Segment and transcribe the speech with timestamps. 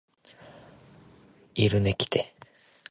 [1.53, 1.95] 来ているね。